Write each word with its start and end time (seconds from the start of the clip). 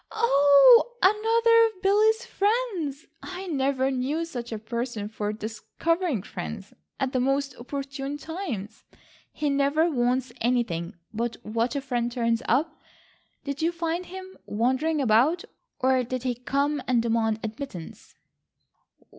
"Oh, 0.11 0.93
another 1.03 1.67
of 1.77 1.83
Billy's 1.83 2.25
friends. 2.25 3.05
I 3.21 3.45
never 3.45 3.91
knew 3.91 4.25
such 4.25 4.51
a 4.51 4.57
person 4.57 5.07
for 5.07 5.31
discovering 5.31 6.23
friends 6.23 6.73
at 6.99 7.11
the 7.13 7.19
most 7.19 7.55
opportune 7.57 8.17
times. 8.17 8.83
He 9.31 9.47
never 9.51 9.91
wants 9.91 10.33
anything 10.41 10.95
but 11.13 11.37
what 11.43 11.75
a 11.75 11.81
friend 11.81 12.11
turns 12.11 12.41
up. 12.49 12.81
Did 13.43 13.61
you 13.61 13.71
find 13.71 14.07
him 14.07 14.39
wandering 14.47 14.99
about, 15.01 15.43
or 15.77 16.01
did 16.01 16.23
he 16.23 16.33
come 16.33 16.81
and 16.87 16.99
demand 17.03 17.39
admittance?" 17.43 18.15